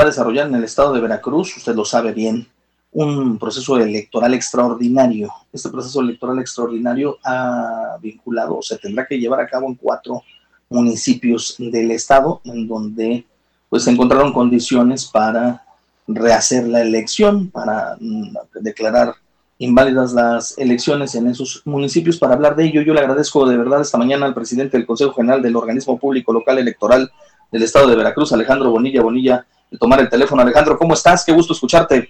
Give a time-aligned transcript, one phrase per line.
[0.00, 2.48] va a desarrollar en el estado de Veracruz, usted lo sabe bien,
[2.92, 5.30] un proceso electoral extraordinario.
[5.52, 10.22] Este proceso electoral extraordinario ha vinculado, se tendrá que llevar a cabo en cuatro
[10.70, 13.26] municipios del estado, en donde
[13.68, 15.64] pues se encontraron condiciones para
[16.08, 19.14] rehacer la elección, para mm, declarar
[19.58, 22.16] inválidas las elecciones en esos municipios.
[22.16, 25.12] Para hablar de ello, yo le agradezco de verdad esta mañana al presidente del Consejo
[25.12, 27.12] General del Organismo Público Local Electoral
[27.52, 30.42] del Estado de Veracruz, Alejandro Bonilla Bonilla, de tomar el teléfono.
[30.42, 31.24] Alejandro, ¿cómo estás?
[31.24, 32.08] Qué gusto escucharte.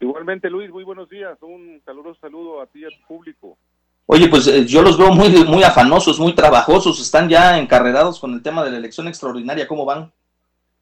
[0.00, 1.36] Igualmente, Luis, muy buenos días.
[1.42, 3.58] Un caluroso saludo a ti y a tu público.
[4.06, 8.34] Oye, pues eh, yo los veo muy, muy afanosos, muy trabajosos, están ya encarrerados con
[8.34, 9.68] el tema de la elección extraordinaria.
[9.68, 10.10] ¿Cómo van?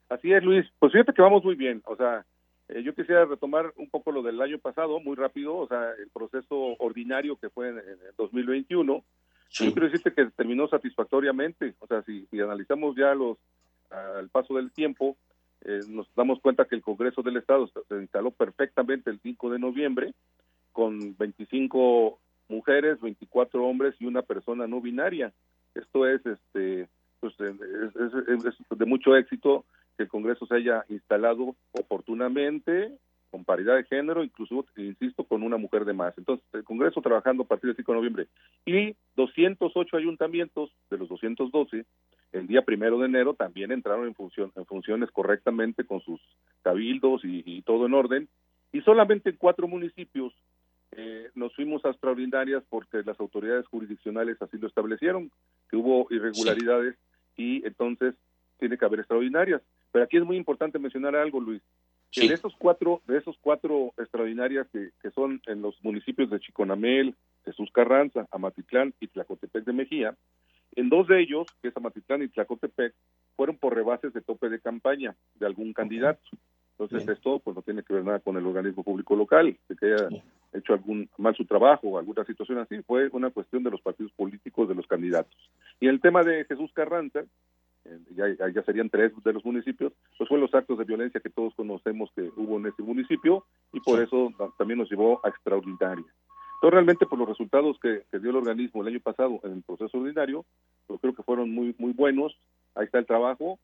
[0.08, 0.66] Así es, Luis.
[0.78, 1.82] Pues fíjate que vamos muy bien.
[1.84, 2.24] O sea,
[2.68, 6.08] eh, yo quisiera retomar un poco lo del año pasado, muy rápido, o sea, el
[6.08, 9.04] proceso ordinario que fue en, el 2021.
[9.50, 11.74] Yo quiero decirte que terminó satisfactoriamente.
[11.80, 13.38] O sea, si, analizamos ya los
[13.90, 15.16] al paso del tiempo,
[15.64, 19.58] eh, nos damos cuenta que el Congreso del Estado se instaló perfectamente el 5 de
[19.58, 20.14] noviembre
[20.72, 25.32] con 25 mujeres, 24 hombres y una persona no binaria.
[25.74, 26.88] Esto es, este,
[27.20, 29.64] pues, es, de mucho éxito
[29.96, 32.92] que el Congreso se haya instalado oportunamente,
[33.30, 36.16] con paridad de género, incluso, insisto, con una mujer de más.
[36.16, 38.28] Entonces, el Congreso trabajando a partir del 5 de noviembre
[38.64, 41.84] y 208 ayuntamientos de los 212
[42.32, 46.20] el día primero de enero también entraron en, función, en funciones correctamente con sus
[46.62, 48.28] cabildos y, todo en orden.
[48.72, 50.34] Y solamente en cuatro municipios
[50.92, 55.30] eh, nos fuimos a extraordinarias porque las autoridades jurisdiccionales así lo establecieron,
[55.70, 56.96] que hubo irregularidades
[57.36, 58.14] y entonces
[58.58, 59.62] tiene que haber extraordinarias.
[59.90, 61.62] Pero aquí es muy importante mencionar algo, Luis.
[62.14, 67.14] de esos cuatro, de esos cuatro extraordinarias que, que son en los municipios de Chiconamel,
[67.44, 70.14] Jesús Carranza, Amatitlán y Tlacotepec de Mejía,
[70.78, 72.94] en dos de ellos, que es Amatitlán y Tlacotepec,
[73.34, 76.20] fueron por rebases de tope de campaña de algún candidato.
[76.78, 80.08] Entonces esto pues no tiene que ver nada con el organismo público local, que haya
[80.52, 84.12] hecho algún mal su trabajo o alguna situación así, fue una cuestión de los partidos
[84.12, 85.34] políticos de los candidatos.
[85.80, 87.24] Y el tema de Jesús Carranza,
[87.84, 91.30] eh, ya, ya serían tres de los municipios, pues fue los actos de violencia que
[91.30, 96.06] todos conocemos que hubo en ese municipio y por eso también nos llevó a extraordinaria.
[96.58, 99.96] Entonces, realmente, por los resultados que, dio el organismo el año pasado en el proceso
[99.96, 100.44] ordinario,
[100.88, 102.36] pues creo que fueron muy muy buenos.
[102.74, 103.60] Ahí está el trabajo.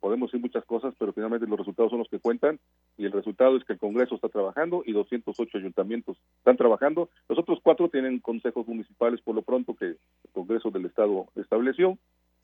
[0.00, 2.58] Podemos decir muchas cosas, pero finalmente los resultados son los que cuentan.
[2.98, 7.08] Y el resultado es que el Congreso está trabajando y 208 ayuntamientos están trabajando.
[7.28, 9.98] Los otros cuatro tienen consejos municipales por lo pronto que el
[10.32, 11.98] Congreso del Estado estableció.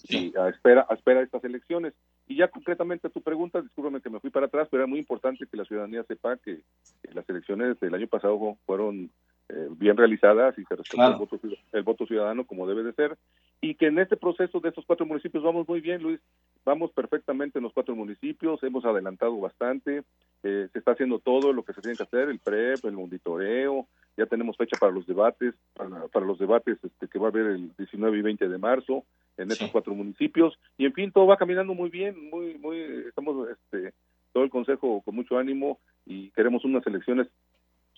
[0.09, 1.95] Y a espera, a espera de estas elecciones.
[2.29, 5.01] Y ya concretamente a tu pregunta, discúlpame que me fui para atrás, pero era muy
[5.01, 6.63] importante que la ciudadanía sepa que
[7.13, 9.11] las elecciones del año pasado fueron
[9.53, 11.09] eh, bien realizadas y se respeta
[11.73, 13.17] el, voto, ciudadano como debe de ser
[13.61, 16.21] y que en este proceso de estos cuatro municipios vamos muy bien, Luis,
[16.65, 20.05] vamos perfectamente en los cuatro municipios, hemos adelantado bastante,
[20.45, 23.87] eh, se está haciendo todo lo que se tiene que hacer, el PREP, el monitoreo,
[24.17, 27.77] ya tenemos fecha para los debates, para, los debates este, que va a haber el
[27.77, 29.05] 19 y 20 de marzo
[29.37, 32.79] en estos cuatro municipios y en fin todo va caminando muy bien, muy muy
[33.09, 33.95] estamos este
[34.33, 37.27] todo el consejo con mucho ánimo y queremos unas elecciones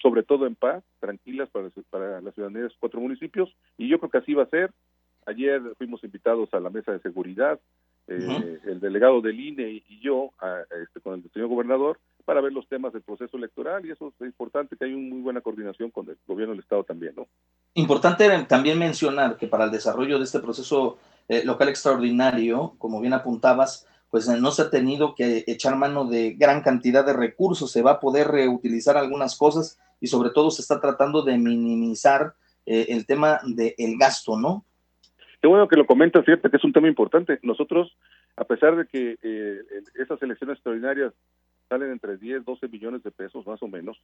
[0.03, 3.99] sobre todo en paz, tranquilas para, para la ciudadanía de esos cuatro municipios, y yo
[3.99, 4.73] creo que así va a ser.
[5.25, 7.61] Ayer fuimos invitados a la mesa de seguridad,
[8.09, 10.33] eh, el delegado del INE y yo,
[10.83, 14.27] este, con el señor gobernador, para ver los temas del proceso electoral, y eso es
[14.27, 17.29] importante, que hay una muy buena coordinación con el gobierno del Estado también, ¿no?
[17.75, 20.99] Importante también mencionar que para el desarrollo de este proceso
[21.29, 26.35] eh, local extraordinario, como bien apuntabas, pues no se ha tenido que echar mano de
[26.35, 30.61] gran cantidad de recursos, se va a poder reutilizar algunas cosas y sobre todo se
[30.61, 32.35] está tratando de minimizar
[32.67, 34.67] eh, el tema del gasto, ¿no?
[35.41, 37.39] Qué bueno que lo comentas, cierto, que es un tema importante.
[37.43, 37.97] Nosotros,
[38.37, 39.61] a pesar de que eh,
[39.95, 41.15] esas elecciones extraordinarias
[41.71, 43.99] salen entre 10, 12 millones de pesos más o menos,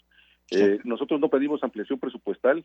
[0.50, 2.64] eh, nosotros no pedimos ampliación presupuestal.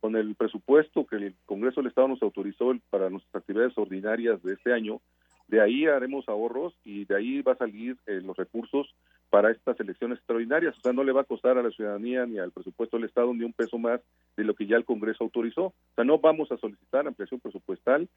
[0.00, 4.54] Con el presupuesto que el Congreso del Estado nos autorizó para nuestras actividades ordinarias de
[4.54, 5.00] este año,
[5.50, 8.94] de ahí haremos ahorros y de ahí va a salir eh, los recursos
[9.30, 10.76] para estas elecciones extraordinarias.
[10.78, 13.34] O sea, no le va a costar a la ciudadanía ni al presupuesto del Estado
[13.34, 14.00] ni un peso más
[14.36, 15.66] de lo que ya el Congreso autorizó.
[15.66, 18.08] O sea, no vamos a solicitar ampliación presupuestal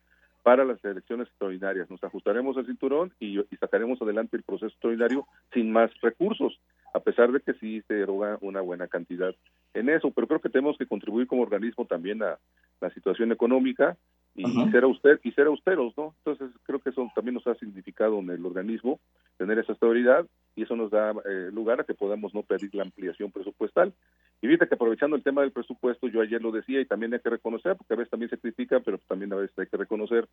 [0.43, 1.89] para las elecciones extraordinarias.
[1.89, 6.59] Nos ajustaremos al cinturón y, sacaremos adelante el proceso extraordinario sin más recursos,
[6.93, 9.33] a pesar de que sí se eroga una buena cantidad
[9.73, 10.11] en eso.
[10.11, 12.37] Pero creo que tenemos que contribuir como organismo también a
[12.79, 13.97] la situación económica
[14.35, 16.15] y, ser usted y ser austeros, ¿no?
[16.19, 18.99] Entonces creo que eso también nos ha significado en el organismo
[19.37, 20.25] tener esa estabilidad
[20.55, 23.93] y eso nos da eh, lugar a que podamos no pedir la ampliación presupuestal.
[24.41, 27.19] Y fíjate que aprovechando el tema del presupuesto, yo ayer lo decía y también hay
[27.19, 30.27] que reconocer, porque a veces también se critica, pero también a veces hay que reconocer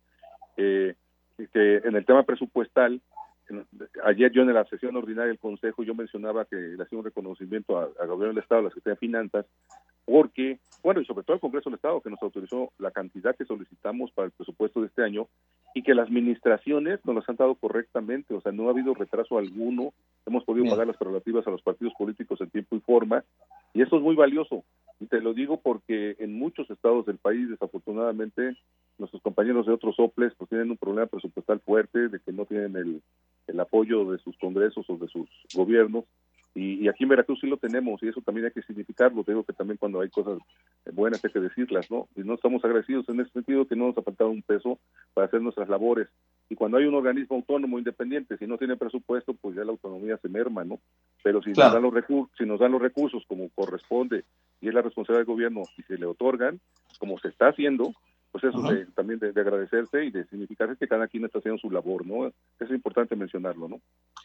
[0.57, 0.95] eh,
[1.53, 3.01] que en el tema presupuestal
[4.03, 7.79] ayer yo en la sesión ordinaria del Consejo yo mencionaba que le hacía un reconocimiento
[7.79, 9.45] al gobierno del Estado, a la Secretaría de Finanzas,
[10.05, 13.45] porque, bueno, y sobre todo al Congreso del Estado, que nos autorizó la cantidad que
[13.45, 15.27] solicitamos para el presupuesto de este año
[15.73, 19.37] y que las administraciones nos las han dado correctamente, o sea, no ha habido retraso
[19.37, 19.93] alguno,
[20.25, 23.23] hemos podido pagar las prerrogativas a los partidos políticos en tiempo y forma,
[23.73, 24.63] y eso es muy valioso.
[24.99, 28.55] Y te lo digo porque en muchos estados del país, desafortunadamente,
[28.97, 32.75] nuestros compañeros de otros OPLES pues tienen un problema presupuestal fuerte, de que no tienen
[32.75, 33.01] el,
[33.47, 36.05] el apoyo de sus congresos o de sus gobiernos
[36.53, 39.23] y, aquí en Veracruz sí lo tenemos y eso también hay que significarlo.
[39.23, 40.37] Te digo que también cuando hay cosas
[40.91, 42.09] buenas hay que decirlas, ¿no?
[42.15, 44.77] Y no estamos agradecidos en ese sentido que no nos ha faltado un peso
[45.13, 46.09] para hacer nuestras labores.
[46.49, 50.17] Y cuando hay un organismo autónomo independiente, si no tiene presupuesto, pues ya la autonomía
[50.17, 50.79] se merma, ¿no?
[51.23, 54.25] Pero si, nos, dan los recursos, si nos dan los recursos como corresponde
[54.59, 56.59] y es la responsabilidad del gobierno y se le otorgan,
[56.99, 57.93] como se está haciendo,
[58.31, 58.59] pues eso
[58.95, 62.27] también de, agradecerse y de significar que cada quien está haciendo su labor, ¿no?
[62.27, 63.81] Es importante mencionarlo, ¿no?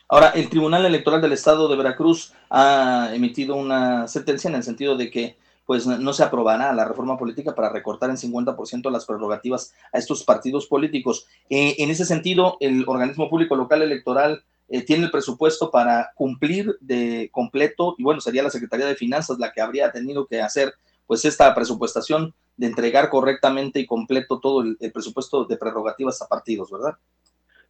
[0.08, 4.96] Ahora, el Tribunal Electoral del Estado de Veracruz ha emitido una sentencia en el sentido
[4.96, 5.36] de que
[5.66, 10.22] pues no se aprobará la reforma política para recortar en 50% las prerrogativas a estos
[10.22, 11.26] partidos políticos.
[11.50, 16.76] Eh, en ese sentido, el organismo público local electoral eh, tiene el presupuesto para cumplir
[16.80, 20.72] de completo, y bueno, sería la Secretaría de Finanzas la que habría tenido que hacer
[21.08, 26.70] pues esta presupuestación de entregar correctamente y completo todo el, presupuesto de prerrogativas a partidos,
[26.70, 26.96] ¿verdad?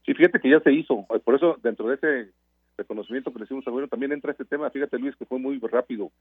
[0.04, 1.04] Sí, fíjate que ya se hizo.
[1.24, 2.32] Por eso, dentro de ese
[2.78, 4.70] reconocimiento que le hicimos al gobierno, también entra este tema.
[4.70, 6.12] Fíjate, Luis, que fue muy rápido.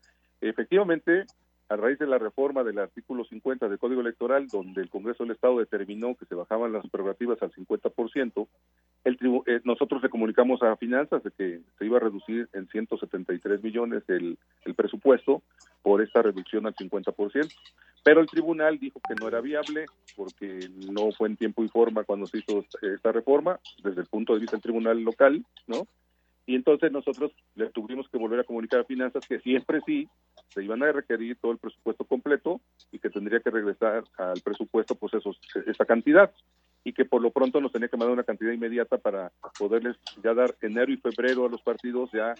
[0.41, 1.25] Efectivamente,
[1.67, 5.33] a raíz de la reforma del artículo 50 del Código Electoral, donde el Congreso del
[5.33, 8.47] Estado determinó que se bajaban las prerrogativas al 50%,
[9.03, 9.17] el
[9.47, 14.03] eh, nosotros le comunicamos a Finanzas de que se iba a reducir en 173 millones
[14.07, 15.41] el, el presupuesto
[15.81, 17.51] por esta reducción al 50%.
[18.03, 19.85] Pero el tribunal dijo que no era viable
[20.15, 24.33] porque no fue en tiempo y forma cuando se hizo esta reforma, desde el punto
[24.33, 25.87] de vista del tribunal local, ¿no?
[26.45, 30.07] Y entonces nosotros le tuvimos que volver a comunicar a Finanzas que siempre sí
[30.49, 32.61] se iban a requerir todo el presupuesto completo
[32.91, 36.31] y que tendría que regresar al presupuesto pues esos, esa cantidad
[36.87, 40.35] y que por lo pronto nos tenía que mandar una cantidad inmediata para poderles ya
[40.35, 42.35] dar enero y febrero a los partidos, ya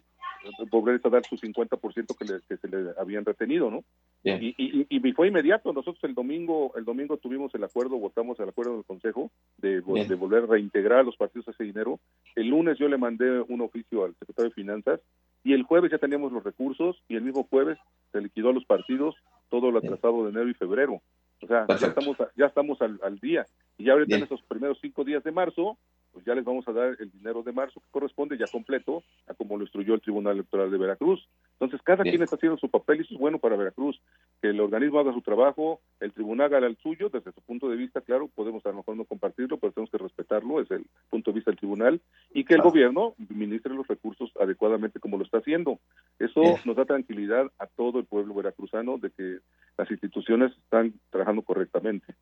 [0.69, 3.84] volverles a dar su 50% que, que se le habían retenido, ¿no?
[4.24, 5.74] Y, y, y, fue inmediato.
[5.74, 10.16] Nosotros el domingo el domingo tuvimos el acuerdo, votamos el acuerdo del Consejo de, de
[10.16, 12.00] volver a reintegrar a los partidos ese dinero.
[12.36, 15.00] El lunes yo le mandé un oficio al secretario de Finanzas
[15.45, 17.77] y el jueves ya teníamos los recursos y el mismo jueves
[18.12, 19.15] se liquidó a los partidos
[19.50, 21.03] todo lo atrasado de enero y febrero.
[21.39, 23.45] O sea, ya estamos, ya estamos al, al día.
[23.77, 25.77] Y ya ahorita en esos primeros cinco días de marzo,
[26.16, 29.34] pues ya les vamos a dar el dinero de marzo que corresponde ya completo a
[29.34, 31.28] como lo instruyó el Tribunal Electoral de Veracruz.
[31.56, 34.02] Entonces, cada quien está haciendo su papel y eso es bueno para Veracruz.
[34.42, 37.76] Que el organismo haga su trabajo, el tribunal haga el suyo, desde su punto de
[37.76, 41.32] vista, claro, podemos a lo mejor no compartirlo, pero tenemos que respetarlo, es el punto
[41.32, 42.00] de vista del tribunal,
[42.34, 45.80] y que el gobierno ministre los recursos adecuadamente como lo está haciendo.
[46.18, 49.40] Eso nos da tranquilidad a todo el pueblo veracruzano de que
[49.78, 52.16] las instituciones están trabajando correctamente.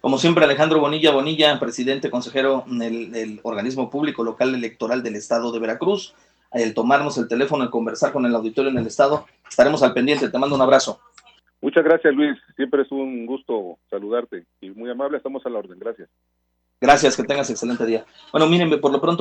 [0.00, 5.58] Como siempre, Alejandro Bonilla Bonilla, presidente consejero del, organismo público local electoral del estado de
[5.58, 6.14] Veracruz.
[6.52, 10.30] El tomarnos el teléfono y conversar con el auditorio en el estado, estaremos al pendiente.
[10.30, 11.00] Te mando un abrazo.
[11.60, 12.38] Muchas gracias, Luis.
[12.56, 15.16] Siempre es un gusto saludarte y muy amable.
[15.16, 15.78] Estamos a la orden.
[15.78, 16.08] Gracias.
[16.80, 18.04] Gracias, que tengas excelente día.
[18.30, 19.16] Bueno, miren, por lo pronto.